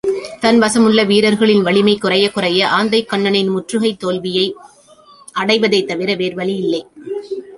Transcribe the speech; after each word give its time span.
தன்வசமுள்ள 0.41 1.05
வீரர்களின் 1.05 1.61
வலிமை 1.61 1.97
குறையக் 1.97 2.33
குறைய 2.33 2.67
ஆந்தைக்கண்ணனின் 2.79 3.51
முற்றுகை 3.51 3.97
தோல்வியை 3.97 4.55
அடைவதைத் 5.31 5.87
தவிர 5.87 6.15
வேறு 6.15 6.35
வழி 6.35 6.55
இல்லை. 6.55 6.85